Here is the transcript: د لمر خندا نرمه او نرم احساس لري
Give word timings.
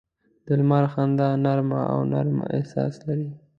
د 0.45 0.47
لمر 0.59 0.83
خندا 0.93 1.29
نرمه 1.43 1.81
او 1.93 1.99
نرم 2.11 2.37
احساس 2.55 2.93
لري 3.07 3.29